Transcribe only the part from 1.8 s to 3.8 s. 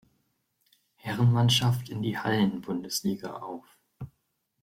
in die Hallen-Bundesliga auf.